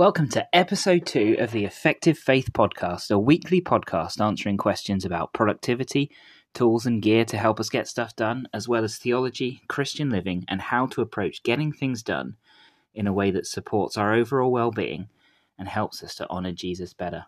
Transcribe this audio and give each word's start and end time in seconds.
Welcome 0.00 0.30
to 0.30 0.56
episode 0.56 1.04
two 1.04 1.36
of 1.38 1.50
the 1.50 1.66
Effective 1.66 2.16
Faith 2.16 2.54
Podcast, 2.54 3.10
a 3.10 3.18
weekly 3.18 3.60
podcast 3.60 4.18
answering 4.18 4.56
questions 4.56 5.04
about 5.04 5.34
productivity, 5.34 6.10
tools 6.54 6.86
and 6.86 7.02
gear 7.02 7.26
to 7.26 7.36
help 7.36 7.60
us 7.60 7.68
get 7.68 7.86
stuff 7.86 8.16
done, 8.16 8.48
as 8.54 8.66
well 8.66 8.82
as 8.82 8.96
theology, 8.96 9.60
Christian 9.68 10.08
living, 10.08 10.46
and 10.48 10.62
how 10.62 10.86
to 10.86 11.02
approach 11.02 11.42
getting 11.42 11.70
things 11.70 12.02
done 12.02 12.36
in 12.94 13.06
a 13.06 13.12
way 13.12 13.30
that 13.30 13.46
supports 13.46 13.98
our 13.98 14.14
overall 14.14 14.50
well 14.50 14.70
being 14.70 15.10
and 15.58 15.68
helps 15.68 16.02
us 16.02 16.14
to 16.14 16.30
honour 16.30 16.52
Jesus 16.52 16.94
better. 16.94 17.26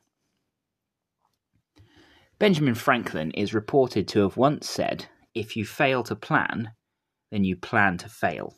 Benjamin 2.39 2.75
Franklin 2.75 3.33
is 3.33 3.53
reported 3.53 4.09
to 4.09 4.21
have 4.21 4.39
once 4.39 4.67
said, 4.67 5.05
If 5.35 5.59
you 5.59 5.67
fail 5.67 6.03
to 6.05 6.17
plan, 6.17 6.73
then 7.31 7.45
you 7.45 7.55
plan 7.55 7.99
to 7.99 8.09
fail. 8.09 8.57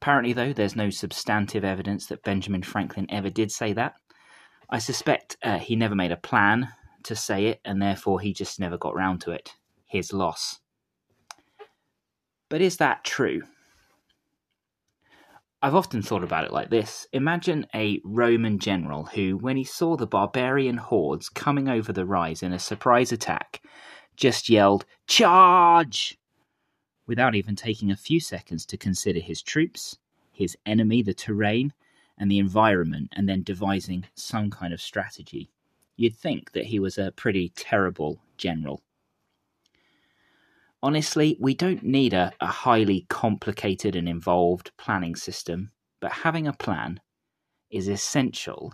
Apparently, 0.00 0.32
though, 0.32 0.52
there's 0.52 0.76
no 0.76 0.90
substantive 0.90 1.64
evidence 1.64 2.06
that 2.06 2.22
Benjamin 2.22 2.62
Franklin 2.62 3.08
ever 3.10 3.30
did 3.30 3.50
say 3.50 3.72
that. 3.72 3.94
I 4.70 4.78
suspect 4.78 5.36
uh, 5.42 5.58
he 5.58 5.74
never 5.74 5.96
made 5.96 6.12
a 6.12 6.16
plan 6.16 6.68
to 7.02 7.16
say 7.16 7.46
it, 7.46 7.60
and 7.64 7.82
therefore 7.82 8.20
he 8.20 8.32
just 8.32 8.60
never 8.60 8.78
got 8.78 8.94
round 8.94 9.20
to 9.22 9.32
it. 9.32 9.54
His 9.86 10.12
loss. 10.12 10.60
But 12.48 12.60
is 12.60 12.76
that 12.76 13.02
true? 13.02 13.42
I've 15.60 15.74
often 15.74 16.00
thought 16.00 16.22
about 16.22 16.44
it 16.44 16.52
like 16.52 16.70
this. 16.70 17.08
Imagine 17.12 17.66
a 17.74 18.00
Roman 18.04 18.60
general 18.60 19.06
who, 19.06 19.36
when 19.36 19.56
he 19.56 19.64
saw 19.64 19.96
the 19.96 20.06
barbarian 20.06 20.76
hordes 20.76 21.28
coming 21.28 21.68
over 21.68 21.92
the 21.92 22.06
rise 22.06 22.44
in 22.44 22.52
a 22.52 22.60
surprise 22.60 23.10
attack, 23.10 23.62
just 24.14 24.48
yelled, 24.48 24.84
Charge! 25.08 26.16
Without 27.08 27.34
even 27.34 27.56
taking 27.56 27.90
a 27.90 27.96
few 27.96 28.20
seconds 28.20 28.64
to 28.66 28.76
consider 28.76 29.18
his 29.18 29.42
troops, 29.42 29.98
his 30.30 30.56
enemy, 30.66 31.02
the 31.02 31.14
terrain, 31.14 31.72
and 32.18 32.30
the 32.30 32.38
environment, 32.38 33.08
and 33.16 33.28
then 33.28 33.42
devising 33.42 34.04
some 34.14 34.50
kind 34.50 34.72
of 34.72 34.80
strategy. 34.80 35.50
You'd 35.96 36.16
think 36.16 36.52
that 36.52 36.66
he 36.66 36.78
was 36.78 36.98
a 36.98 37.12
pretty 37.12 37.48
terrible 37.56 38.20
general. 38.36 38.82
Honestly, 40.80 41.36
we 41.40 41.54
don't 41.54 41.82
need 41.82 42.12
a, 42.12 42.32
a 42.40 42.46
highly 42.46 43.06
complicated 43.08 43.96
and 43.96 44.08
involved 44.08 44.70
planning 44.76 45.16
system, 45.16 45.72
but 46.00 46.12
having 46.12 46.46
a 46.46 46.52
plan 46.52 47.00
is 47.70 47.88
essential 47.88 48.72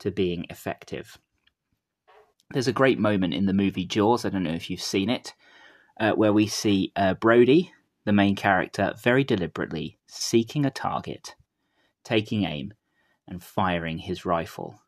to 0.00 0.10
being 0.10 0.46
effective. 0.50 1.18
There's 2.50 2.66
a 2.66 2.72
great 2.72 2.98
moment 2.98 3.34
in 3.34 3.46
the 3.46 3.52
movie 3.52 3.84
Jaws, 3.84 4.24
I 4.24 4.30
don't 4.30 4.42
know 4.42 4.50
if 4.50 4.70
you've 4.70 4.82
seen 4.82 5.10
it, 5.10 5.34
uh, 5.98 6.12
where 6.12 6.32
we 6.32 6.46
see 6.46 6.92
uh, 6.96 7.14
Brody, 7.14 7.72
the 8.04 8.12
main 8.12 8.36
character, 8.36 8.94
very 9.02 9.24
deliberately 9.24 9.98
seeking 10.06 10.64
a 10.64 10.70
target, 10.70 11.34
taking 12.04 12.44
aim, 12.44 12.72
and 13.26 13.42
firing 13.42 13.98
his 13.98 14.24
rifle. 14.24 14.80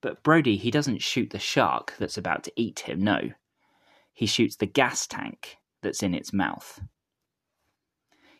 But 0.00 0.22
Brody, 0.22 0.56
he 0.56 0.70
doesn't 0.70 1.02
shoot 1.02 1.30
the 1.30 1.38
shark 1.38 1.94
that's 1.98 2.18
about 2.18 2.42
to 2.44 2.52
eat 2.56 2.80
him, 2.80 3.02
no. 3.02 3.30
He 4.12 4.26
shoots 4.26 4.56
the 4.56 4.66
gas 4.66 5.06
tank 5.06 5.58
that's 5.82 6.02
in 6.02 6.14
its 6.14 6.32
mouth. 6.32 6.80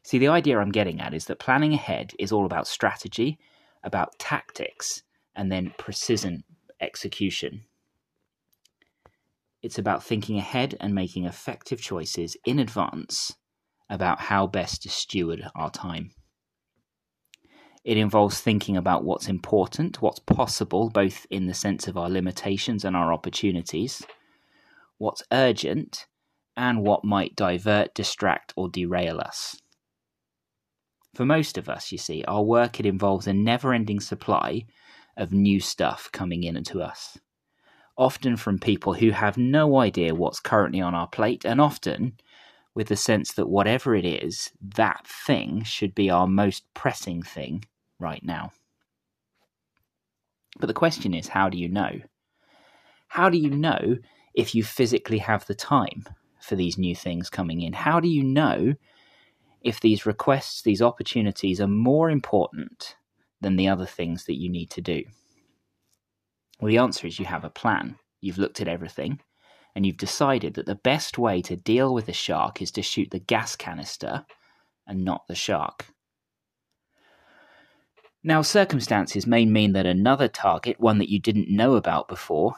See, 0.05 0.19
the 0.19 0.29
idea 0.29 0.59
I'm 0.59 0.73
getting 0.73 1.01
at 1.01 1.15
is 1.15 1.27
that 1.27 1.39
planning 1.39 1.75
ahead 1.75 2.13
is 2.19 2.33
all 2.33 2.45
about 2.45 2.67
strategy, 2.67 3.39
about 3.85 4.19
tactics, 4.19 5.03
and 5.37 5.51
then 5.51 5.73
precision 5.79 6.43
execution. 6.81 7.65
It's 9.63 9.79
about 9.79 10.03
thinking 10.03 10.39
ahead 10.39 10.77
and 10.81 10.93
making 10.93 11.25
effective 11.25 11.81
choices 11.81 12.37
in 12.45 12.59
advance 12.59 13.33
about 13.89 14.19
how 14.19 14.49
best 14.49 14.83
to 14.83 14.89
steward 14.89 15.49
our 15.55 15.71
time. 15.71 16.11
It 17.85 17.97
involves 17.97 18.41
thinking 18.41 18.77
about 18.77 19.05
what's 19.05 19.29
important, 19.29 20.03
what's 20.03 20.19
possible, 20.19 20.91
both 20.91 21.27
in 21.31 21.47
the 21.47 21.55
sense 21.55 21.87
of 21.87 21.97
our 21.97 22.11
limitations 22.11 22.85
and 22.85 22.97
our 22.97 23.13
opportunities, 23.13 24.03
what's 24.99 25.23
urgent, 25.33 26.07
and 26.57 26.83
what 26.83 27.05
might 27.05 27.37
divert, 27.37 27.95
distract, 27.95 28.53
or 28.57 28.69
derail 28.69 29.21
us. 29.21 29.57
For 31.15 31.25
most 31.25 31.57
of 31.57 31.69
us, 31.69 31.93
you 31.93 31.99
see, 31.99 32.25
our 32.27 32.43
work 32.43 32.81
it 32.81 32.87
involves 32.87 33.27
a 33.27 33.33
never 33.33 33.73
ending 33.73 34.01
supply 34.01 34.63
of 35.17 35.33
new 35.33 35.61
stuff 35.61 36.09
coming 36.13 36.43
in 36.43 36.63
to 36.65 36.83
us 36.83 37.19
often 37.97 38.37
from 38.37 38.59
people 38.59 38.95
who 38.95 39.11
have 39.11 39.37
no 39.37 39.79
idea 39.79 40.15
what's 40.15 40.41
currently 40.41 40.81
on 40.81 40.95
our 40.95 41.09
plate, 41.09 41.45
and 41.45 41.61
often 41.61 42.15
with 42.75 42.89
the 42.89 42.97
sense 42.97 43.33
that 43.35 43.49
whatever 43.49 43.95
it 43.95 44.05
is, 44.05 44.51
that 44.61 45.07
thing 45.07 45.63
should 45.63 45.95
be 45.95 46.11
our 46.11 46.27
most 46.27 46.65
pressing 46.75 47.23
thing 47.23 47.65
right 47.99 48.23
now. 48.25 48.53
But 50.59 50.67
the 50.67 50.75
question 50.75 51.15
is 51.15 51.29
how 51.29 51.49
do 51.49 51.59
you 51.59 51.69
know? 51.69 52.01
How 53.09 53.29
do 53.29 53.37
you 53.37 53.51
know 53.51 53.99
if 54.35 54.55
you 54.55 54.65
physically 54.65 55.19
have 55.19 55.47
the 55.47 55.55
time 55.55 56.05
for 56.41 56.57
these 56.57 56.79
new 56.79 56.97
things 56.97 57.29
coming 57.29 57.61
in? 57.61 57.75
How 57.75 58.01
do 58.01 58.09
you 58.09 58.25
know 58.25 58.75
if 59.61 59.81
these 59.81 60.07
requests, 60.07 60.63
these 60.63 60.83
opportunities 60.83 61.61
are 61.61 61.69
more 61.69 62.11
important 62.11 62.97
than 63.41 63.57
the 63.57 63.69
other 63.69 63.87
things 63.87 64.25
that 64.25 64.39
you 64.39 64.49
need 64.49 64.71
to 64.71 64.81
do? 64.81 65.05
Well, 66.63 66.71
the 66.71 66.79
answer 66.79 67.09
is 67.09 67.19
you 67.19 67.25
have 67.25 67.43
a 67.43 67.51
plan. 67.51 67.97
You've 68.21 68.39
looked 68.39 68.61
at 68.61 68.69
everything, 68.69 69.19
and 69.75 69.85
you've 69.85 69.97
decided 69.97 70.55
that 70.55 70.67
the 70.67 70.77
best 70.77 71.19
way 71.19 71.43
to 71.43 71.57
deal 71.57 71.93
with 71.93 72.07
the 72.07 72.13
shark 72.13 72.63
is 72.63 72.71
to 72.73 72.83
shoot 72.83 73.11
the 73.11 73.19
gas 73.19 73.57
canister 73.57 74.25
and 74.87 75.05
not 75.05 75.27
the 75.27 75.35
shark. 75.35 75.87
Now, 78.23 78.43
circumstances 78.43 79.27
may 79.27 79.45
mean 79.45 79.73
that 79.73 79.87
another 79.87 80.29
target, 80.29 80.79
one 80.79 80.99
that 80.99 81.09
you 81.09 81.19
didn't 81.19 81.49
know 81.49 81.75
about 81.75 82.07
before, 82.07 82.55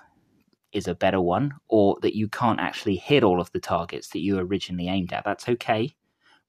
is 0.71 0.87
a 0.87 0.95
better 0.95 1.23
one, 1.23 1.53
or 1.71 1.97
that 2.03 2.15
you 2.15 2.29
can't 2.29 2.61
actually 2.61 2.97
hit 2.97 3.25
all 3.25 3.41
of 3.41 3.53
the 3.53 3.59
targets 3.59 4.09
that 4.11 4.21
you 4.21 4.39
originally 4.39 4.89
aimed 4.89 5.15
at. 5.15 5.25
That's 5.25 5.49
okay. 5.49 5.97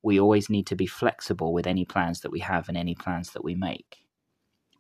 We 0.04 0.20
always 0.20 0.50
need 0.50 0.68
to 0.68 0.76
be 0.76 0.88
flexible 0.88 1.54
with 1.54 1.68
any 1.68 1.86
plans 1.86 2.20
that 2.20 2.32
we 2.32 2.42
have 2.42 2.68
and 2.68 2.78
any 2.78 2.96
plans 2.96 3.32
that 3.32 3.46
we 3.46 3.56
make. 3.56 4.00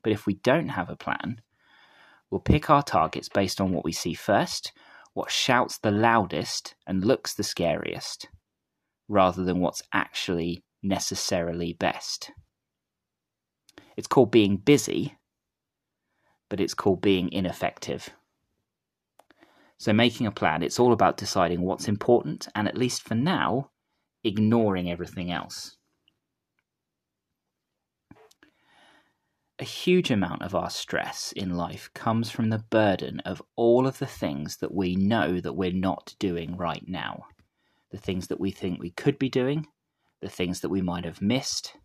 But 0.03 0.11
if 0.11 0.25
we 0.25 0.33
don't 0.33 0.67
have 0.67 0.89
a 0.89 0.97
plan, 0.97 1.39
We'll 2.29 2.41
pick 2.41 2.69
our 2.69 2.83
targets 2.83 3.29
based 3.29 3.61
on 3.61 3.71
what 3.71 3.85
we 3.85 3.91
see 3.91 4.13
first, 4.13 4.71
what 5.13 5.31
shouts 5.31 5.77
the 5.77 5.91
loudest 5.91 6.75
and 6.85 7.05
looks 7.05 7.33
the 7.33 7.43
scariest, 7.43 8.27
rather 9.07 9.43
than 9.43 9.59
what's 9.59 9.83
actually 9.93 10.63
necessarily 10.83 11.73
best. 11.73 12.31
It's 13.95 14.07
called 14.07 14.31
being 14.31 14.57
busy, 14.57 15.17
but 16.49 16.59
it's 16.59 16.73
called 16.73 17.01
being 17.01 17.31
ineffective. 17.31 18.09
So, 19.77 19.93
making 19.93 20.25
a 20.25 20.31
plan, 20.31 20.63
it's 20.63 20.79
all 20.79 20.93
about 20.93 21.17
deciding 21.17 21.61
what's 21.61 21.87
important 21.87 22.47
and, 22.55 22.67
at 22.67 22.77
least 22.77 23.03
for 23.03 23.15
now, 23.15 23.71
ignoring 24.23 24.89
everything 24.89 25.31
else. 25.31 25.77
A 29.57 29.63
huge 29.63 30.11
amount 30.11 30.41
of 30.41 30.53
our 30.53 30.69
stress 30.69 31.31
in 31.31 31.55
life 31.55 31.89
comes 31.93 32.29
from 32.29 32.49
the 32.49 32.65
burden 32.69 33.21
of 33.21 33.41
all 33.55 33.87
of 33.87 33.99
the 33.99 34.05
things 34.05 34.57
that 34.57 34.73
we 34.73 34.97
know 34.97 35.39
that 35.39 35.53
we're 35.53 35.71
not 35.71 36.13
doing 36.19 36.57
right 36.57 36.85
now. 36.89 37.27
The 37.91 37.97
things 37.97 38.27
that 38.27 38.39
we 38.39 38.51
think 38.51 38.81
we 38.81 38.91
could 38.91 39.17
be 39.17 39.29
doing, 39.29 39.67
the 40.19 40.27
things 40.27 40.59
that 40.59 40.69
we 40.69 40.81
might 40.81 41.05
have 41.05 41.21
missed. 41.21 41.77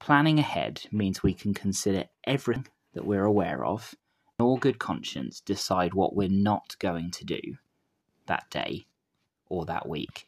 Planning 0.00 0.40
ahead 0.40 0.82
means 0.90 1.22
we 1.22 1.34
can 1.34 1.54
consider 1.54 2.06
everything 2.24 2.66
that 2.94 3.06
we're 3.06 3.24
aware 3.24 3.64
of, 3.64 3.94
in 4.40 4.44
all 4.44 4.56
good 4.56 4.80
conscience 4.80 5.40
decide 5.40 5.94
what 5.94 6.16
we're 6.16 6.28
not 6.28 6.74
going 6.80 7.12
to 7.12 7.24
do 7.24 7.40
that 8.26 8.50
day 8.50 8.86
or 9.48 9.66
that 9.66 9.88
week 9.88 10.26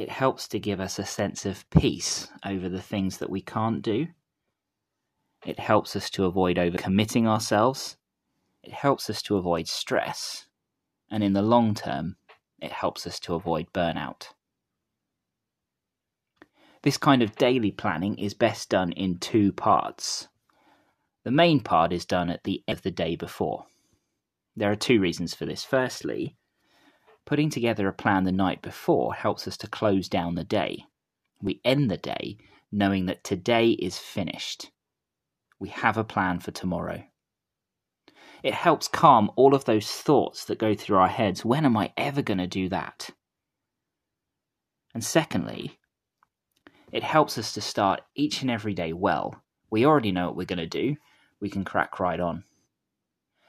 it 0.00 0.08
helps 0.08 0.48
to 0.48 0.58
give 0.58 0.80
us 0.80 0.98
a 0.98 1.04
sense 1.04 1.44
of 1.44 1.68
peace 1.68 2.26
over 2.42 2.70
the 2.70 2.80
things 2.80 3.18
that 3.18 3.28
we 3.28 3.42
can't 3.42 3.82
do. 3.82 4.06
It 5.44 5.58
helps 5.58 5.94
us 5.94 6.08
to 6.10 6.24
avoid 6.24 6.56
overcommitting 6.56 7.26
ourselves. 7.26 7.98
It 8.62 8.72
helps 8.72 9.10
us 9.10 9.20
to 9.22 9.36
avoid 9.36 9.68
stress. 9.68 10.46
And 11.10 11.22
in 11.22 11.34
the 11.34 11.42
long 11.42 11.74
term, 11.74 12.16
it 12.62 12.72
helps 12.72 13.06
us 13.06 13.20
to 13.20 13.34
avoid 13.34 13.66
burnout. 13.74 14.28
This 16.82 16.96
kind 16.96 17.20
of 17.20 17.36
daily 17.36 17.70
planning 17.70 18.18
is 18.18 18.32
best 18.32 18.70
done 18.70 18.92
in 18.92 19.18
two 19.18 19.52
parts. 19.52 20.28
The 21.24 21.30
main 21.30 21.60
part 21.60 21.92
is 21.92 22.06
done 22.06 22.30
at 22.30 22.44
the 22.44 22.64
end 22.66 22.78
of 22.78 22.82
the 22.82 22.90
day 22.90 23.16
before. 23.16 23.66
There 24.56 24.72
are 24.72 24.76
two 24.76 24.98
reasons 24.98 25.34
for 25.34 25.44
this. 25.44 25.62
Firstly, 25.62 26.36
Putting 27.30 27.48
together 27.48 27.86
a 27.86 27.92
plan 27.92 28.24
the 28.24 28.32
night 28.32 28.60
before 28.60 29.14
helps 29.14 29.46
us 29.46 29.56
to 29.58 29.68
close 29.68 30.08
down 30.08 30.34
the 30.34 30.42
day. 30.42 30.86
We 31.40 31.60
end 31.64 31.88
the 31.88 31.96
day 31.96 32.38
knowing 32.72 33.06
that 33.06 33.22
today 33.22 33.70
is 33.70 33.98
finished. 33.98 34.72
We 35.60 35.68
have 35.68 35.96
a 35.96 36.02
plan 36.02 36.40
for 36.40 36.50
tomorrow. 36.50 37.04
It 38.42 38.52
helps 38.52 38.88
calm 38.88 39.30
all 39.36 39.54
of 39.54 39.64
those 39.64 39.88
thoughts 39.88 40.44
that 40.46 40.58
go 40.58 40.74
through 40.74 40.96
our 40.96 41.06
heads. 41.06 41.44
When 41.44 41.64
am 41.64 41.76
I 41.76 41.92
ever 41.96 42.20
going 42.20 42.38
to 42.38 42.48
do 42.48 42.68
that? 42.70 43.10
And 44.92 45.04
secondly, 45.04 45.78
it 46.90 47.04
helps 47.04 47.38
us 47.38 47.52
to 47.52 47.60
start 47.60 48.02
each 48.16 48.42
and 48.42 48.50
every 48.50 48.74
day 48.74 48.92
well 48.92 49.40
We 49.70 49.86
already 49.86 50.10
know 50.10 50.26
what 50.26 50.36
we're 50.36 50.46
going 50.46 50.58
to 50.58 50.66
do. 50.66 50.96
We 51.38 51.48
can 51.48 51.64
crack 51.64 52.00
right 52.00 52.18
on. 52.18 52.42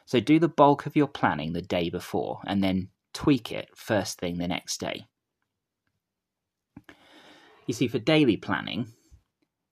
So 0.05 0.19
do 0.19 0.37
the 0.37 0.47
bulk 0.47 0.85
of 0.85 0.95
your 0.95 1.07
planning 1.07 1.53
the 1.53 1.63
day 1.63 1.89
before 1.89 2.41
and 2.45 2.63
then 2.63 2.89
tweak 3.13 3.51
it 3.51 3.69
first 3.75 4.19
thing 4.19 4.37
the 4.37 4.47
next 4.47 4.79
day. 4.79 5.05
You 7.67 7.73
see, 7.73 7.87
for 7.87 7.99
daily 7.99 8.37
planning, 8.37 8.87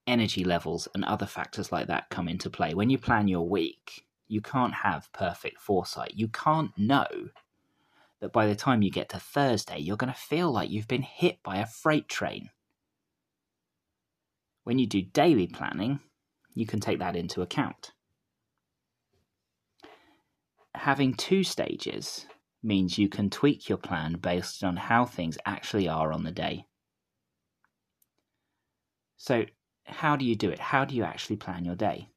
energy 0.08 0.44
levels 0.44 0.88
and 0.94 1.04
other 1.06 1.26
factors 1.26 1.72
like 1.72 1.88
that 1.88 2.10
come 2.10 2.28
into 2.28 2.50
play. 2.50 2.74
When 2.74 2.90
you 2.90 2.98
plan 2.98 3.28
your 3.28 3.48
week, 3.48 4.06
you 4.28 4.42
can't 4.42 4.74
have 4.74 5.12
perfect 5.14 5.60
foresight. 5.60 6.14
You 6.16 6.28
can't 6.28 6.72
know 6.78 7.08
that 8.22 8.34
by 8.34 8.48
the 8.48 8.56
time 8.56 8.82
you 8.82 8.92
get 8.92 9.10
to 9.10 9.20
Thursday, 9.20 9.80
you're 9.80 9.98
going 9.98 10.14
to 10.14 10.20
feel 10.20 10.52
like 10.52 10.70
you've 10.70 10.88
been 10.88 11.02
hit 11.02 11.42
by 11.44 11.58
a 11.58 11.66
freight 11.66 12.08
train. 12.10 12.50
When 14.64 14.78
you 14.78 14.88
do 14.88 15.02
daily 15.02 15.48
planning, 15.48 16.00
you 16.54 16.66
can 16.66 16.80
take 16.80 17.00
that 17.00 17.16
into 17.16 17.42
account. 17.42 17.92
Having 20.76 21.16
two 21.16 21.44
stages 21.44 22.26
means 22.62 22.98
you 22.98 23.10
can 23.10 23.30
tweak 23.30 23.70
your 23.70 23.78
plan 23.78 24.18
based 24.22 24.64
on 24.64 24.76
how 24.76 25.06
things 25.06 25.38
actually 25.46 25.88
are 25.88 26.12
on 26.12 26.24
the 26.24 26.32
day. 26.32 26.66
So, 29.18 29.46
how 29.86 30.16
do 30.16 30.26
you 30.26 30.36
do 30.36 30.50
it? 30.50 30.60
How 30.60 30.86
do 30.86 30.96
you 30.96 31.04
actually 31.04 31.38
plan 31.38 31.66
your 31.66 31.76
day? 31.76 32.10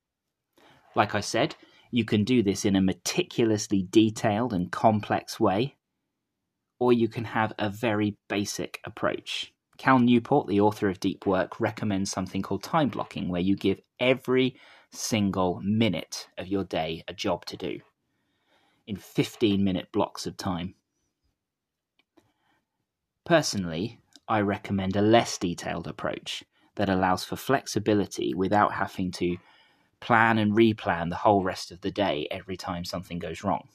Like 0.95 1.15
I 1.15 1.21
said, 1.21 1.55
you 1.91 2.05
can 2.05 2.25
do 2.25 2.43
this 2.43 2.65
in 2.65 2.77
a 2.77 2.83
meticulously 2.83 3.87
detailed 3.91 4.53
and 4.53 4.71
complex 4.71 5.41
way, 5.41 5.77
or 6.79 6.93
you 6.93 7.09
can 7.09 7.25
have 7.25 7.53
a 7.59 7.71
very 7.71 8.17
basic 8.29 8.81
approach. 8.85 9.53
Cal 9.79 9.99
Newport, 9.99 10.49
the 10.49 10.61
author 10.61 10.89
of 10.89 11.01
Deep 11.01 11.27
Work, 11.27 11.61
recommends 11.61 12.11
something 12.11 12.43
called 12.43 12.63
time 12.63 12.89
blocking, 12.89 13.29
where 13.29 13.41
you 13.41 13.57
give 13.57 13.81
every 13.99 14.57
single 14.93 15.61
minute 15.63 16.29
of 16.37 16.47
your 16.47 16.65
day 16.65 17.03
a 17.09 17.15
job 17.15 17.45
to 17.47 17.57
do 17.57 17.81
in 18.87 18.97
15 18.97 19.63
minute 19.63 19.89
blocks 19.93 20.27
of 20.27 20.37
time. 20.37 20.75
Personally, 23.25 24.01
I 24.29 24.41
recommend 24.41 24.97
a 24.97 25.03
less 25.03 25.39
detailed 25.39 25.87
approach 25.87 26.43
that 26.77 26.89
allows 26.89 27.25
for 27.25 27.37
flexibility 27.37 28.35
without 28.35 28.73
having 28.75 29.13
to 29.13 29.37
plan 30.01 30.39
and 30.39 30.53
replan 30.53 31.11
the 31.11 31.17
whole 31.17 31.45
rest 31.45 31.71
of 31.71 31.81
the 31.81 31.91
day 31.91 32.27
every 32.31 32.57
time 32.57 32.85
something 32.85 33.19
goes 33.19 33.45
wrong. 33.45 33.69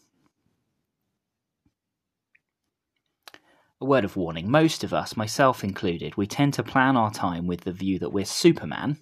A 3.80 3.86
word 3.86 4.04
of 4.04 4.18
warning 4.18 4.50
most 4.50 4.83
of 4.83 4.94
us, 4.94 5.15
myself 5.15 5.63
included, 5.63 6.18
we 6.18 6.25
tend 6.25 6.56
to 6.56 6.63
plan 6.63 6.98
our 6.98 7.12
time 7.12 7.45
with 7.45 7.62
the 7.62 7.71
view 7.71 8.00
that 8.00 8.12
we're 8.12 8.25
Superman 8.25 8.98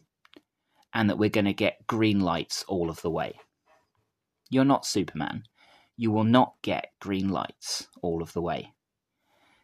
and 0.94 1.10
that 1.10 1.18
we're 1.18 1.30
going 1.30 1.46
to 1.46 1.54
get 1.54 1.88
green 1.88 2.20
lights 2.20 2.64
all 2.68 2.90
of 2.90 3.02
the 3.02 3.10
way. 3.10 3.40
You're 4.50 4.66
not 4.66 4.86
Superman. 4.86 5.44
You 5.98 6.12
will 6.12 6.24
not 6.24 6.56
get 6.62 6.92
green 7.00 7.30
lights 7.30 7.88
all 8.02 8.22
of 8.22 8.34
the 8.34 8.42
way. 8.42 8.74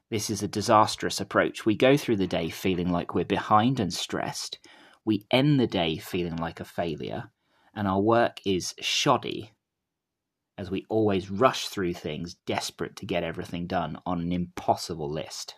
This 0.10 0.30
is 0.30 0.44
a 0.44 0.48
disastrous 0.48 1.22
approach. 1.22 1.66
We 1.66 1.76
go 1.76 1.96
through 1.98 2.18
the 2.18 2.28
day 2.28 2.50
feeling 2.50 2.90
like 2.90 3.14
we're 3.14 3.26
behind 3.26 3.80
and 3.80 3.94
stressed. 3.94 4.60
We 5.06 5.26
end 5.32 5.60
the 5.60 5.68
day 5.68 5.98
feeling 5.98 6.36
like 6.36 6.60
a 6.60 6.66
failure. 6.66 7.32
And 7.74 7.88
our 7.88 8.02
work 8.02 8.40
is 8.46 8.76
shoddy 8.80 9.54
as 10.58 10.70
we 10.70 10.86
always 10.90 11.32
rush 11.32 11.70
through 11.70 11.94
things, 11.94 12.36
desperate 12.46 12.96
to 12.98 13.06
get 13.06 13.24
everything 13.24 13.66
done 13.66 13.98
on 14.06 14.22
an 14.22 14.32
impossible 14.32 15.10
list. 15.10 15.56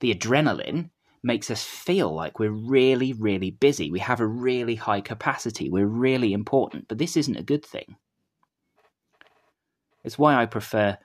The 0.00 0.14
adrenaline 0.14 0.90
makes 1.22 1.50
us 1.50 1.62
feel 1.62 2.14
like 2.14 2.38
we're 2.38 2.50
really, 2.50 3.12
really 3.12 3.50
busy. 3.50 3.90
We 3.90 3.98
have 3.98 4.20
a 4.20 4.26
really 4.26 4.76
high 4.76 5.02
capacity. 5.02 5.68
We're 5.68 5.86
really 5.86 6.32
important. 6.32 6.88
But 6.88 6.96
this 6.96 7.16
isn't 7.16 7.36
a 7.36 7.42
good 7.42 7.64
thing. 7.64 7.96
It's 10.02 10.18
why 10.18 10.34
I 10.34 10.46
prefer 10.46 10.98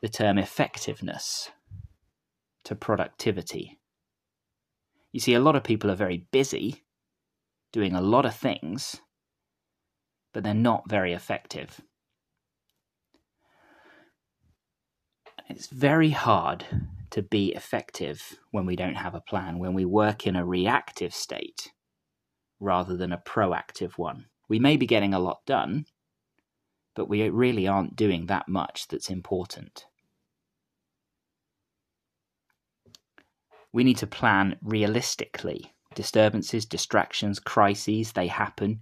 the 0.00 0.08
term 0.08 0.38
effectiveness 0.38 1.50
to 2.64 2.74
productivity. 2.74 3.78
You 5.12 5.20
see, 5.20 5.34
a 5.34 5.40
lot 5.40 5.56
of 5.56 5.64
people 5.64 5.90
are 5.90 5.96
very 5.96 6.26
busy 6.32 6.84
doing 7.72 7.94
a 7.94 8.00
lot 8.00 8.24
of 8.26 8.34
things, 8.34 9.00
but 10.32 10.42
they're 10.42 10.54
not 10.54 10.88
very 10.88 11.12
effective. 11.12 11.80
It's 15.48 15.66
very 15.68 16.10
hard 16.10 16.64
to 17.10 17.22
be 17.22 17.52
effective 17.52 18.38
when 18.52 18.64
we 18.64 18.74
don't 18.74 18.94
have 18.94 19.14
a 19.14 19.20
plan, 19.20 19.58
when 19.58 19.74
we 19.74 19.84
work 19.84 20.26
in 20.26 20.34
a 20.34 20.46
reactive 20.46 21.14
state 21.14 21.72
rather 22.58 22.96
than 22.96 23.12
a 23.12 23.18
proactive 23.26 23.98
one. 23.98 24.26
We 24.48 24.58
may 24.58 24.76
be 24.76 24.86
getting 24.86 25.12
a 25.12 25.18
lot 25.18 25.44
done, 25.46 25.84
but 26.94 27.08
we 27.08 27.28
really 27.28 27.66
aren't 27.66 27.96
doing 27.96 28.26
that 28.26 28.48
much 28.48 28.88
that's 28.88 29.10
important. 29.10 29.86
We 33.72 33.84
need 33.84 33.96
to 33.98 34.06
plan 34.06 34.56
realistically. 34.62 35.72
Disturbances, 35.94 36.66
distractions, 36.66 37.38
crises, 37.38 38.12
they 38.12 38.26
happen. 38.26 38.80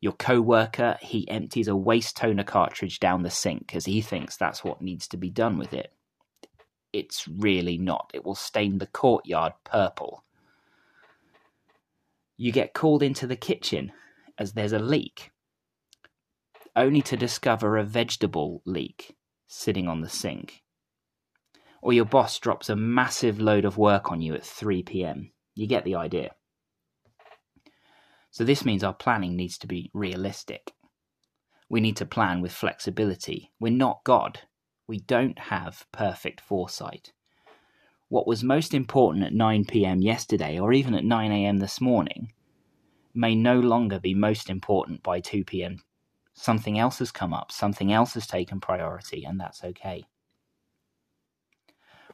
Your 0.00 0.12
co 0.12 0.40
worker, 0.40 0.98
he 1.00 1.28
empties 1.28 1.68
a 1.68 1.76
waste 1.76 2.16
toner 2.16 2.44
cartridge 2.44 3.00
down 3.00 3.22
the 3.22 3.30
sink 3.30 3.66
because 3.66 3.86
he 3.86 4.00
thinks 4.02 4.36
that's 4.36 4.62
what 4.62 4.82
needs 4.82 5.08
to 5.08 5.16
be 5.16 5.30
done 5.30 5.56
with 5.58 5.72
it. 5.72 5.92
It's 6.92 7.26
really 7.26 7.78
not. 7.78 8.10
It 8.14 8.24
will 8.24 8.34
stain 8.34 8.78
the 8.78 8.86
courtyard 8.86 9.54
purple. 9.64 10.22
You 12.36 12.52
get 12.52 12.74
called 12.74 13.02
into 13.02 13.26
the 13.26 13.36
kitchen 13.36 13.92
as 14.38 14.52
there's 14.52 14.72
a 14.72 14.78
leak, 14.78 15.30
only 16.76 17.02
to 17.02 17.16
discover 17.16 17.76
a 17.76 17.84
vegetable 17.84 18.62
leek 18.64 19.16
sitting 19.48 19.88
on 19.88 20.02
the 20.02 20.08
sink 20.08 20.62
or 21.86 21.92
your 21.92 22.04
boss 22.04 22.40
drops 22.40 22.68
a 22.68 22.74
massive 22.74 23.40
load 23.40 23.64
of 23.64 23.78
work 23.78 24.10
on 24.10 24.20
you 24.20 24.34
at 24.34 24.44
3 24.44 24.82
pm. 24.82 25.30
You 25.54 25.68
get 25.68 25.84
the 25.84 25.94
idea. 25.94 26.32
So, 28.32 28.42
this 28.42 28.64
means 28.64 28.82
our 28.82 28.92
planning 28.92 29.36
needs 29.36 29.56
to 29.58 29.68
be 29.68 29.92
realistic. 29.94 30.72
We 31.68 31.80
need 31.80 31.96
to 31.98 32.04
plan 32.04 32.40
with 32.40 32.50
flexibility. 32.50 33.52
We're 33.60 33.72
not 33.72 34.02
God. 34.02 34.40
We 34.88 34.98
don't 34.98 35.38
have 35.38 35.86
perfect 35.92 36.40
foresight. 36.40 37.12
What 38.08 38.26
was 38.26 38.42
most 38.42 38.74
important 38.74 39.24
at 39.24 39.32
9 39.32 39.64
pm 39.66 40.02
yesterday, 40.02 40.58
or 40.58 40.72
even 40.72 40.92
at 40.92 41.04
9 41.04 41.30
am 41.30 41.58
this 41.58 41.80
morning, 41.80 42.32
may 43.14 43.36
no 43.36 43.60
longer 43.60 44.00
be 44.00 44.12
most 44.12 44.50
important 44.50 45.04
by 45.04 45.20
2 45.20 45.44
pm. 45.44 45.84
Something 46.36 46.78
else 46.78 46.98
has 47.00 47.10
come 47.10 47.32
up, 47.34 47.50
something 47.50 47.92
else 47.92 48.14
has 48.14 48.26
taken 48.26 48.60
priority, 48.60 49.24
and 49.24 49.40
that's 49.40 49.64
okay 49.64 50.06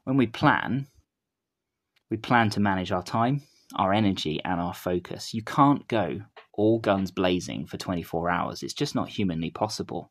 when 0.04 0.16
we 0.16 0.26
plan, 0.26 0.86
we 2.10 2.16
plan 2.16 2.50
to 2.50 2.60
manage 2.60 2.92
our 2.92 3.02
time, 3.02 3.42
our 3.76 3.92
energy, 3.92 4.40
and 4.44 4.60
our 4.60 4.74
focus. 4.74 5.32
You 5.32 5.42
can't 5.42 5.86
go 5.88 6.22
all 6.52 6.78
guns 6.78 7.10
blazing 7.10 7.66
for 7.66 7.76
24 7.76 8.28
hours. 8.28 8.62
It's 8.62 8.74
just 8.74 8.94
not 8.94 9.08
humanly 9.08 9.50
possible. 9.50 10.10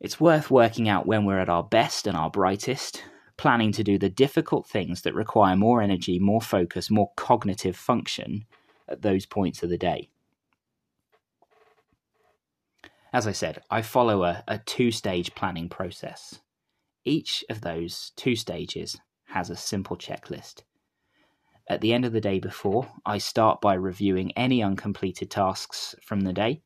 It's 0.00 0.20
worth 0.20 0.50
working 0.50 0.88
out 0.88 1.06
when 1.06 1.24
we're 1.24 1.38
at 1.38 1.48
our 1.48 1.64
best 1.64 2.06
and 2.06 2.16
our 2.16 2.30
brightest, 2.30 3.02
planning 3.38 3.72
to 3.72 3.84
do 3.84 3.98
the 3.98 4.10
difficult 4.10 4.66
things 4.66 5.02
that 5.02 5.14
require 5.14 5.56
more 5.56 5.80
energy, 5.80 6.18
more 6.18 6.42
focus, 6.42 6.90
more 6.90 7.10
cognitive 7.16 7.76
function 7.76 8.44
at 8.88 9.02
those 9.02 9.24
points 9.24 9.62
of 9.62 9.70
the 9.70 9.78
day. 9.78 10.10
As 13.16 13.26
I 13.26 13.32
said, 13.32 13.62
I 13.70 13.80
follow 13.80 14.24
a, 14.24 14.44
a 14.46 14.58
two 14.58 14.90
stage 14.90 15.34
planning 15.34 15.70
process. 15.70 16.38
Each 17.02 17.42
of 17.48 17.62
those 17.62 18.12
two 18.14 18.36
stages 18.36 18.98
has 19.28 19.48
a 19.48 19.56
simple 19.56 19.96
checklist. 19.96 20.64
At 21.66 21.80
the 21.80 21.94
end 21.94 22.04
of 22.04 22.12
the 22.12 22.20
day 22.20 22.38
before, 22.38 22.92
I 23.06 23.16
start 23.16 23.62
by 23.62 23.72
reviewing 23.72 24.32
any 24.32 24.62
uncompleted 24.62 25.30
tasks 25.30 25.94
from 26.02 26.20
the 26.20 26.34
day, 26.34 26.60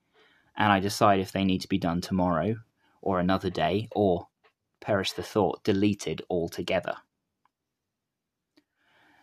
and 0.56 0.72
I 0.72 0.80
decide 0.80 1.20
if 1.20 1.30
they 1.30 1.44
need 1.44 1.60
to 1.60 1.68
be 1.68 1.78
done 1.78 2.00
tomorrow 2.00 2.56
or 3.00 3.20
another 3.20 3.48
day, 3.48 3.86
or, 3.92 4.26
perish 4.80 5.12
the 5.12 5.22
thought, 5.22 5.62
deleted 5.62 6.20
altogether. 6.28 6.96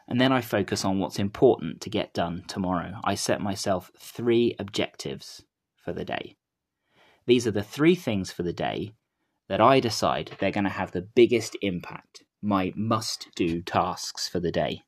And 0.08 0.22
then 0.22 0.32
I 0.32 0.40
focus 0.40 0.86
on 0.86 1.00
what's 1.00 1.20
important 1.20 1.82
to 1.82 1.90
get 1.90 2.14
done 2.14 2.46
tomorrow. 2.48 3.02
I 3.04 3.16
set 3.16 3.42
myself 3.42 3.92
three 4.00 4.56
objectives 4.58 5.44
for 5.76 5.92
the 5.92 6.06
day. 6.06 6.38
These 7.28 7.46
are 7.46 7.52
the 7.52 7.64
three 7.64 7.96
things 7.96 8.32
for 8.32 8.44
the 8.44 8.54
day 8.54 8.94
that 9.50 9.62
I 9.62 9.80
decide 9.80 10.32
they're 10.40 10.52
going 10.52 10.64
to 10.64 10.70
have 10.70 10.92
the 10.92 11.08
biggest 11.16 11.56
impact, 11.62 12.24
my 12.42 12.74
must 12.76 13.28
do 13.36 13.62
tasks 13.62 14.28
for 14.28 14.40
the 14.40 14.52
day. 14.52 14.82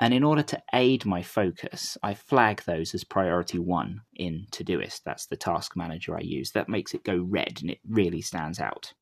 And 0.00 0.14
in 0.14 0.22
order 0.22 0.42
to 0.44 0.62
aid 0.72 1.04
my 1.04 1.22
focus, 1.22 1.98
I 2.02 2.14
flag 2.14 2.62
those 2.62 2.94
as 2.94 3.04
priority 3.04 3.58
one 3.58 4.02
in 4.14 4.46
Todoist. 4.52 5.02
That's 5.04 5.26
the 5.26 5.36
task 5.36 5.76
manager 5.76 6.16
I 6.16 6.20
use. 6.20 6.52
That 6.52 6.68
makes 6.68 6.94
it 6.94 7.04
go 7.04 7.26
red 7.28 7.58
and 7.60 7.70
it 7.70 7.80
really 7.88 8.22
stands 8.22 8.60
out. 8.60 8.94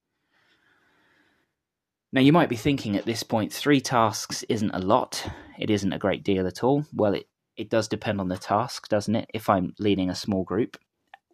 Now, 2.12 2.22
you 2.22 2.32
might 2.32 2.48
be 2.48 2.56
thinking 2.56 2.96
at 2.96 3.04
this 3.04 3.22
point, 3.22 3.52
three 3.52 3.80
tasks 3.80 4.42
isn't 4.48 4.70
a 4.70 4.78
lot. 4.78 5.28
It 5.58 5.70
isn't 5.70 5.92
a 5.92 5.98
great 5.98 6.24
deal 6.24 6.46
at 6.46 6.64
all. 6.64 6.86
Well, 6.94 7.14
it, 7.14 7.28
it 7.56 7.68
does 7.68 7.88
depend 7.88 8.20
on 8.20 8.28
the 8.28 8.38
task, 8.38 8.88
doesn't 8.88 9.16
it? 9.16 9.30
If 9.34 9.50
I'm 9.50 9.74
leading 9.78 10.08
a 10.08 10.14
small 10.14 10.44
group, 10.44 10.78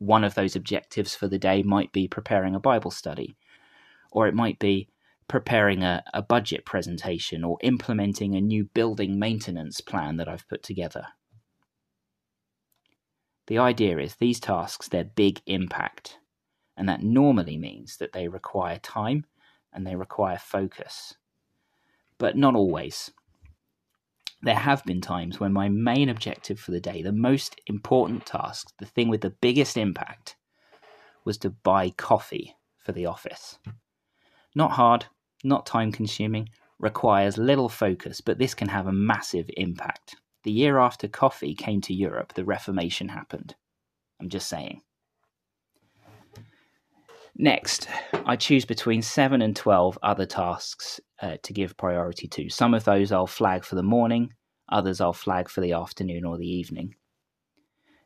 one 0.02 0.24
of 0.24 0.34
those 0.34 0.56
objectives 0.56 1.14
for 1.14 1.28
the 1.28 1.38
day 1.38 1.62
might 1.62 1.92
be 1.92 2.08
preparing 2.08 2.54
a 2.54 2.60
Bible 2.60 2.90
study, 2.90 3.36
or 4.10 4.26
it 4.26 4.34
might 4.34 4.58
be 4.58 4.88
preparing 5.28 5.82
a, 5.84 6.02
a 6.12 6.20
budget 6.20 6.66
presentation 6.66 7.44
or 7.44 7.56
implementing 7.62 8.34
a 8.34 8.40
new 8.40 8.64
building 8.64 9.18
maintenance 9.18 9.80
plan 9.80 10.16
that 10.16 10.28
I've 10.28 10.48
put 10.48 10.62
together. 10.62 11.06
The 13.46 13.58
idea 13.58 13.98
is 13.98 14.16
these 14.16 14.40
tasks, 14.40 14.88
they're 14.88 15.04
big 15.04 15.40
impact, 15.46 16.18
and 16.76 16.88
that 16.88 17.02
normally 17.02 17.56
means 17.56 17.96
that 17.98 18.12
they 18.12 18.26
require 18.26 18.78
time 18.78 19.24
and 19.72 19.86
they 19.86 19.94
require 19.94 20.38
focus. 20.38 21.14
But 22.18 22.36
not 22.36 22.56
always. 22.56 23.12
There 24.44 24.56
have 24.56 24.84
been 24.84 25.00
times 25.00 25.38
when 25.38 25.52
my 25.52 25.68
main 25.68 26.08
objective 26.08 26.58
for 26.58 26.72
the 26.72 26.80
day, 26.80 27.00
the 27.00 27.12
most 27.12 27.60
important 27.68 28.26
task, 28.26 28.72
the 28.78 28.86
thing 28.86 29.08
with 29.08 29.20
the 29.20 29.30
biggest 29.30 29.76
impact, 29.76 30.36
was 31.24 31.38
to 31.38 31.50
buy 31.50 31.90
coffee 31.90 32.56
for 32.78 32.90
the 32.90 33.06
office. 33.06 33.58
Not 34.54 34.72
hard, 34.72 35.06
not 35.44 35.64
time 35.64 35.92
consuming, 35.92 36.48
requires 36.80 37.38
little 37.38 37.68
focus, 37.68 38.20
but 38.20 38.38
this 38.38 38.54
can 38.54 38.68
have 38.68 38.88
a 38.88 38.92
massive 38.92 39.48
impact. 39.56 40.16
The 40.42 40.50
year 40.50 40.78
after 40.78 41.06
coffee 41.06 41.54
came 41.54 41.80
to 41.82 41.94
Europe, 41.94 42.34
the 42.34 42.44
Reformation 42.44 43.10
happened. 43.10 43.54
I'm 44.20 44.28
just 44.28 44.48
saying. 44.48 44.82
Next, 47.36 47.88
I 48.26 48.36
choose 48.36 48.66
between 48.66 49.00
7 49.00 49.40
and 49.40 49.56
12 49.56 49.98
other 50.02 50.26
tasks 50.26 51.00
uh, 51.20 51.38
to 51.42 51.52
give 51.52 51.76
priority 51.78 52.28
to. 52.28 52.50
Some 52.50 52.74
of 52.74 52.84
those 52.84 53.10
I'll 53.10 53.26
flag 53.26 53.64
for 53.64 53.74
the 53.74 53.82
morning, 53.82 54.34
others 54.68 55.00
I'll 55.00 55.14
flag 55.14 55.48
for 55.48 55.62
the 55.62 55.72
afternoon 55.72 56.24
or 56.26 56.36
the 56.36 56.46
evening. 56.46 56.94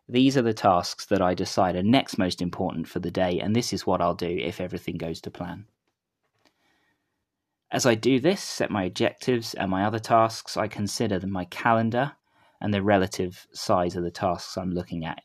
These 0.09 0.37
are 0.37 0.43
the 0.43 0.55
tasks 0.55 1.07
that 1.07 1.21
I 1.21 1.35
decide 1.35 1.75
are 1.75 1.83
next 1.83 2.19
most 2.19 2.41
important 2.41 2.87
for 2.87 3.01
the 3.01 3.11
day, 3.11 3.41
and 3.41 3.55
this 3.55 3.73
is 3.73 3.85
what 3.85 4.01
I'll 4.01 4.15
do 4.15 4.39
if 4.41 4.61
everything 4.61 4.97
goes 4.97 5.21
to 5.23 5.31
plan. 5.31 5.67
As 7.73 7.85
I 7.85 7.97
do 7.97 8.21
this, 8.21 8.41
set 8.41 8.71
my 8.71 8.85
objectives 8.85 9.55
and 9.55 9.69
my 9.69 9.85
other 9.85 9.99
tasks, 9.99 10.57
I 10.57 10.69
consider 10.69 11.27
my 11.27 11.47
calendar 11.47 12.13
and 12.61 12.73
the 12.73 12.83
relative 12.83 13.49
size 13.53 13.97
of 13.97 14.05
the 14.05 14.13
tasks 14.13 14.57
I'm 14.57 14.71
looking 14.71 15.05
at 15.05 15.23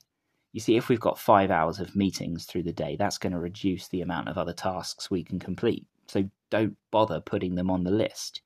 you 0.51 0.60
see, 0.60 0.75
if 0.75 0.89
we've 0.89 1.00
got 1.00 1.17
five 1.17 1.50
hours 1.50 1.79
of 1.79 1.96
meetings 1.96 2.46
through 2.46 2.63
the 2.63 2.74
day, 2.74 2.96
that's 2.98 3.17
going 3.17 3.34
to 3.34 3.39
reduce 3.39 3.88
the 3.88 4.01
amount 4.01 4.27
of 4.27 4.38
other 4.38 4.53
tasks 4.53 5.10
we 5.10 5.24
can 5.24 5.39
complete. 5.39 5.86
So 6.08 6.29
don't 6.50 6.75
bother 6.91 7.22
putting 7.22 7.55
them 7.55 7.70
on 7.70 7.84
the 7.84 7.91
list. 7.91 8.41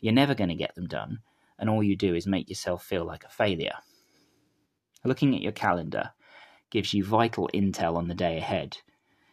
You're 0.00 0.14
never 0.14 0.34
going 0.34 0.48
to 0.48 0.54
get 0.54 0.74
them 0.74 0.86
done, 0.86 1.18
and 1.58 1.68
all 1.68 1.82
you 1.82 1.96
do 1.96 2.14
is 2.14 2.26
make 2.26 2.48
yourself 2.48 2.84
feel 2.84 3.04
like 3.04 3.24
a 3.24 3.28
failure. 3.28 3.76
Looking 5.04 5.34
at 5.34 5.42
your 5.42 5.52
calendar 5.52 6.10
gives 6.70 6.94
you 6.94 7.04
vital 7.04 7.50
intel 7.52 7.96
on 7.96 8.08
the 8.08 8.14
day 8.14 8.38
ahead. 8.38 8.78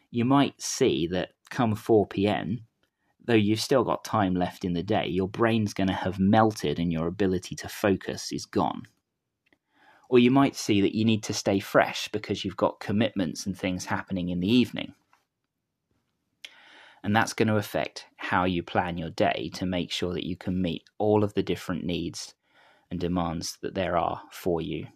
You 0.10 0.25
might 0.25 0.62
see 0.62 1.08
that 1.08 1.32
come 1.50 1.75
4 1.75 2.08
pm, 2.08 2.65
though 3.24 3.34
you've 3.34 3.62
still 3.62 3.86
got 3.86 4.03
time 4.03 4.36
left 4.36 4.65
in 4.65 4.74
the 4.74 4.84
day, 4.84 5.08
your 5.08 5.30
brain's 5.30 5.74
going 5.74 5.88
to 5.88 5.94
have 5.94 6.20
melted 6.20 6.77
and 6.77 6.91
your 6.91 7.08
ability 7.08 7.56
to 7.56 7.70
focus 7.70 8.32
is 8.34 8.46
gone. 8.46 8.84
Or 10.12 10.20
you 10.20 10.30
might 10.30 10.58
see 10.58 10.82
that 10.82 10.94
you 10.94 11.06
need 11.06 11.24
to 11.24 11.34
stay 11.34 11.62
fresh 11.62 12.10
because 12.10 12.44
you've 12.44 12.58
got 12.58 12.82
commitments 12.82 13.46
and 13.46 13.58
things 13.58 13.86
happening 13.86 14.27
in 14.27 14.41
the 14.41 14.51
evening. 14.51 14.94
And 17.01 17.15
that's 17.15 17.32
going 17.32 17.48
to 17.48 17.56
affect 17.56 18.08
how 18.18 18.44
you 18.44 18.62
plan 18.62 18.98
your 18.98 19.10
day 19.10 19.50
to 19.53 19.65
make 19.65 19.89
sure 19.89 20.13
that 20.13 20.27
you 20.27 20.36
can 20.36 20.62
meet 20.62 20.84
all 20.98 21.24
of 21.24 21.34
the 21.34 21.41
different 21.41 21.86
needs 21.86 22.36
and 22.91 23.00
demands 23.00 23.58
that 23.62 23.74
there 23.74 23.98
are 23.98 24.24
for 24.30 24.62
you. 24.62 24.88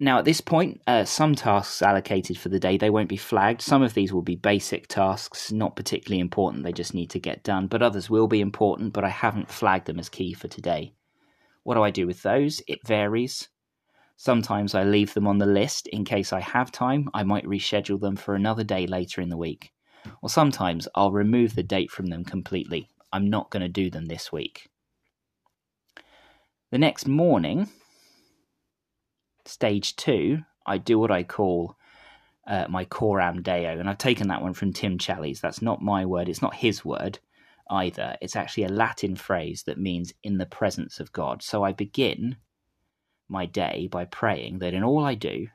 Now, 0.00 0.18
at 0.18 0.24
this 0.24 0.40
point, 0.40 0.80
uh, 0.86 1.04
some 1.04 1.34
tasks 1.34 1.82
allocated 1.82 2.38
for 2.38 2.48
the 2.48 2.58
day 2.58 2.78
they 2.78 2.88
won't 2.88 3.10
be 3.10 3.18
flagged. 3.18 3.60
Some 3.60 3.82
of 3.82 3.92
these 3.92 4.14
will 4.14 4.22
be 4.22 4.34
basic 4.34 4.88
tasks, 4.88 5.52
not 5.52 5.76
particularly 5.76 6.20
important. 6.20 6.64
They 6.64 6.72
just 6.72 6.94
need 6.94 7.10
to 7.10 7.20
get 7.20 7.44
done. 7.44 7.66
But 7.66 7.82
others 7.82 8.08
will 8.08 8.28
be 8.28 8.40
important. 8.40 8.94
But 8.94 9.04
I 9.04 9.10
haven't 9.10 9.50
flagged 9.50 9.86
them 9.86 9.98
as 9.98 10.08
key 10.08 10.32
for 10.32 10.48
today. 10.48 10.94
What 11.64 11.74
do 11.74 11.82
I 11.82 11.90
do 11.90 12.06
with 12.06 12.22
those? 12.22 12.62
It 12.68 12.86
varies. 12.86 13.48
Sometimes 14.16 14.74
I 14.74 14.84
leave 14.84 15.14
them 15.14 15.26
on 15.26 15.38
the 15.38 15.46
list 15.46 15.88
in 15.88 16.04
case 16.04 16.32
I 16.32 16.40
have 16.40 16.70
time. 16.70 17.08
I 17.12 17.24
might 17.24 17.46
reschedule 17.46 18.00
them 18.00 18.16
for 18.16 18.34
another 18.34 18.62
day 18.62 18.86
later 18.86 19.20
in 19.20 19.30
the 19.30 19.36
week. 19.36 19.72
Or 20.22 20.28
sometimes 20.28 20.86
I'll 20.94 21.10
remove 21.10 21.54
the 21.54 21.62
date 21.62 21.90
from 21.90 22.06
them 22.06 22.24
completely. 22.24 22.88
I'm 23.12 23.28
not 23.28 23.50
going 23.50 23.62
to 23.62 23.68
do 23.68 23.90
them 23.90 24.06
this 24.06 24.30
week. 24.30 24.68
The 26.70 26.78
next 26.78 27.08
morning, 27.08 27.68
stage 29.46 29.96
two, 29.96 30.40
I 30.66 30.78
do 30.78 30.98
what 30.98 31.10
I 31.10 31.22
call 31.22 31.76
uh, 32.46 32.66
my 32.68 32.84
Coram 32.84 33.42
Deo. 33.42 33.78
And 33.78 33.88
I've 33.88 33.98
taken 33.98 34.28
that 34.28 34.42
one 34.42 34.52
from 34.52 34.72
Tim 34.72 34.98
Challies. 34.98 35.40
That's 35.40 35.62
not 35.62 35.82
my 35.82 36.04
word, 36.04 36.28
it's 36.28 36.42
not 36.42 36.54
his 36.54 36.84
word 36.84 37.18
either. 37.70 38.16
It's 38.20 38.36
actually 38.36 38.64
a 38.64 38.68
Latin 38.68 39.16
phrase 39.16 39.62
that 39.64 39.78
means 39.78 40.12
in 40.22 40.38
the 40.38 40.46
presence 40.46 41.00
of 41.00 41.12
God. 41.12 41.42
So 41.42 41.64
I 41.64 41.72
begin 41.72 42.36
my 43.28 43.46
day 43.46 43.88
by 43.90 44.04
praying 44.04 44.58
that 44.58 44.74
in 44.74 44.84
all 44.84 45.04
I 45.04 45.14
do 45.14 45.48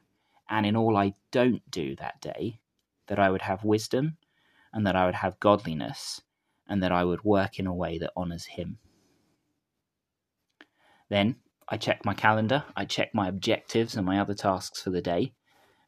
and 0.50 0.66
in 0.66 0.76
all 0.76 0.98
I 0.98 1.14
don't 1.32 1.62
do 1.70 1.96
that 1.98 2.20
day, 2.22 2.60
that 3.08 3.20
I 3.20 3.30
would 3.30 3.44
have 3.44 3.64
wisdom 3.64 4.18
and 4.74 4.86
that 4.86 4.96
I 4.96 5.06
would 5.06 5.16
have 5.16 5.40
godliness 5.40 6.22
and 6.68 6.82
that 6.84 6.92
I 6.92 7.04
would 7.04 7.24
work 7.24 7.60
in 7.60 7.68
a 7.68 7.74
way 7.74 7.98
that 8.00 8.12
honors 8.16 8.46
Him. 8.46 8.78
Then 11.10 11.36
I 11.68 11.78
check 11.78 12.06
my 12.06 12.14
calendar, 12.14 12.64
I 12.76 12.86
check 12.86 13.14
my 13.14 13.28
objectives 13.28 13.96
and 13.96 14.06
my 14.06 14.20
other 14.20 14.34
tasks 14.34 14.82
for 14.82 14.90
the 14.92 15.02
day, 15.02 15.34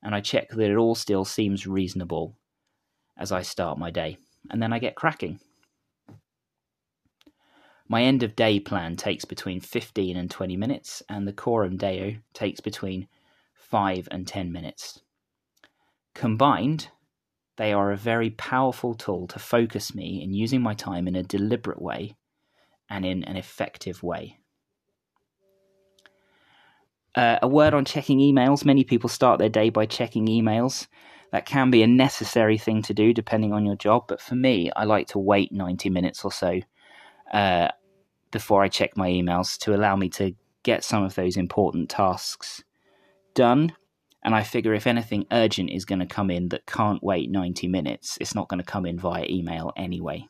and 0.03 0.15
I 0.15 0.21
check 0.21 0.49
that 0.49 0.71
it 0.71 0.75
all 0.75 0.95
still 0.95 1.25
seems 1.25 1.67
reasonable 1.67 2.35
as 3.17 3.31
I 3.31 3.43
start 3.43 3.77
my 3.77 3.91
day. 3.91 4.17
And 4.49 4.61
then 4.61 4.73
I 4.73 4.79
get 4.79 4.95
cracking. 4.95 5.39
My 7.91 8.03
end 8.03 8.23
of 8.23 8.37
day 8.37 8.57
plan 8.57 8.95
takes 8.95 9.25
between 9.25 9.59
15 9.59 10.15
and 10.15 10.31
20 10.31 10.55
minutes, 10.55 11.03
and 11.09 11.27
the 11.27 11.33
Coram 11.33 11.75
Deo 11.75 12.15
takes 12.33 12.61
between 12.61 13.09
5 13.53 14.07
and 14.09 14.25
10 14.25 14.49
minutes. 14.49 15.01
Combined, 16.15 16.87
they 17.57 17.73
are 17.73 17.91
a 17.91 17.97
very 17.97 18.29
powerful 18.29 18.93
tool 18.93 19.27
to 19.27 19.39
focus 19.39 19.93
me 19.93 20.23
in 20.23 20.33
using 20.33 20.61
my 20.61 20.73
time 20.73 21.05
in 21.05 21.17
a 21.17 21.21
deliberate 21.21 21.81
way 21.81 22.15
and 22.89 23.03
in 23.03 23.25
an 23.25 23.35
effective 23.35 24.01
way. 24.01 24.37
Uh, 27.13 27.39
a 27.41 27.47
word 27.49 27.73
on 27.73 27.83
checking 27.83 28.19
emails. 28.19 28.63
Many 28.63 28.85
people 28.85 29.09
start 29.09 29.37
their 29.37 29.49
day 29.49 29.69
by 29.69 29.85
checking 29.85 30.27
emails. 30.27 30.87
That 31.33 31.45
can 31.45 31.69
be 31.69 31.83
a 31.83 31.87
necessary 31.87 32.57
thing 32.57 32.83
to 32.83 32.93
do 32.93 33.13
depending 33.13 33.51
on 33.51 33.65
your 33.65 33.75
job, 33.75 34.05
but 34.07 34.21
for 34.21 34.35
me, 34.35 34.71
I 34.77 34.85
like 34.85 35.07
to 35.07 35.19
wait 35.19 35.51
90 35.51 35.89
minutes 35.89 36.23
or 36.23 36.31
so 36.31 36.61
uh, 37.31 37.69
before 38.31 38.63
I 38.63 38.67
check 38.67 38.97
my 38.97 39.09
emails 39.09 39.57
to 39.59 39.75
allow 39.75 39.95
me 39.95 40.09
to 40.09 40.33
get 40.63 40.83
some 40.83 41.03
of 41.03 41.15
those 41.15 41.37
important 41.37 41.89
tasks 41.89 42.63
done. 43.33 43.75
And 44.23 44.35
I 44.35 44.43
figure 44.43 44.73
if 44.73 44.85
anything 44.85 45.25
urgent 45.31 45.71
is 45.71 45.85
going 45.85 45.99
to 45.99 46.05
come 46.05 46.29
in 46.29 46.49
that 46.49 46.65
can't 46.65 47.03
wait 47.03 47.31
90 47.31 47.67
minutes, 47.67 48.17
it's 48.21 48.35
not 48.35 48.47
going 48.47 48.59
to 48.59 48.65
come 48.65 48.85
in 48.85 48.99
via 48.99 49.25
email 49.27 49.71
anyway. 49.75 50.27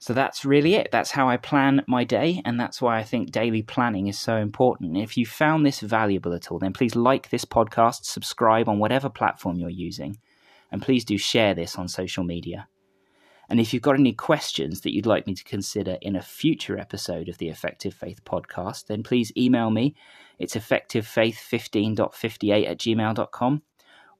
So 0.00 0.12
that's 0.12 0.44
really 0.44 0.74
it. 0.74 0.88
That's 0.90 1.12
how 1.12 1.28
I 1.28 1.36
plan 1.36 1.84
my 1.86 2.02
day, 2.02 2.42
and 2.44 2.58
that's 2.58 2.82
why 2.82 2.98
I 2.98 3.04
think 3.04 3.30
daily 3.30 3.62
planning 3.62 4.08
is 4.08 4.18
so 4.18 4.34
important. 4.34 4.96
If 4.96 5.16
you 5.16 5.24
found 5.24 5.64
this 5.64 5.78
valuable 5.78 6.32
at 6.34 6.50
all, 6.50 6.58
then 6.58 6.72
please 6.72 6.96
like 6.96 7.30
this 7.30 7.44
podcast, 7.44 8.04
subscribe 8.06 8.68
on 8.68 8.80
whatever 8.80 9.08
platform 9.08 9.58
you're 9.58 9.70
using, 9.70 10.18
and 10.72 10.82
please 10.82 11.04
do 11.04 11.16
share 11.16 11.54
this 11.54 11.76
on 11.76 11.86
social 11.86 12.24
media. 12.24 12.66
And 13.52 13.60
if 13.60 13.72
you've 13.74 13.82
got 13.82 13.98
any 13.98 14.14
questions 14.14 14.80
that 14.80 14.94
you'd 14.94 15.04
like 15.04 15.26
me 15.26 15.34
to 15.34 15.44
consider 15.44 15.98
in 16.00 16.16
a 16.16 16.22
future 16.22 16.78
episode 16.78 17.28
of 17.28 17.36
the 17.36 17.50
Effective 17.50 17.92
Faith 17.92 18.24
podcast, 18.24 18.86
then 18.86 19.02
please 19.02 19.30
email 19.36 19.68
me. 19.68 19.94
It's 20.38 20.54
effectivefaith15.58 20.54 22.66
at 22.66 22.78
gmail.com 22.78 23.62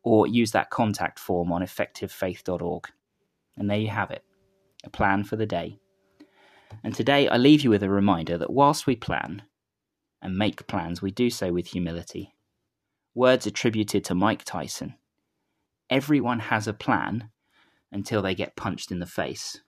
or 0.03 0.27
use 0.27 0.51
that 0.51 0.69
contact 0.69 1.19
form 1.19 1.51
on 1.51 1.63
effectivefaith.org. 1.63 2.89
And 3.57 3.71
there 3.71 3.79
you 3.79 3.89
have 3.89 4.11
it 4.11 4.23
a 4.85 4.91
plan 4.91 5.25
for 5.25 5.37
the 5.37 5.47
day. 5.47 5.79
And 6.85 6.95
today 6.95 7.27
I 7.27 7.39
leave 7.39 7.65
you 7.65 7.71
with 7.71 7.83
a 7.83 7.89
reminder 7.89 8.37
that 8.37 8.53
whilst 8.53 8.87
we 8.87 8.97
plan 8.97 9.45
and 10.21 10.37
make 10.37 10.67
plans, 10.67 11.01
we 11.01 11.11
do 11.11 11.31
so 11.31 11.55
with 11.55 11.69
humility. 11.69 12.35
Words 13.15 13.47
attributed 13.47 14.05
to 14.05 14.15
Mike 14.15 14.45
Tyson. 14.45 14.97
Everyone 15.89 16.41
has 16.41 16.69
a 16.69 16.75
plan 16.75 17.31
until 17.93 18.23
they 18.23 18.35
get 18.35 18.57
punched 18.57 18.91
in 18.91 18.99
the 18.99 19.07
face. 19.07 19.61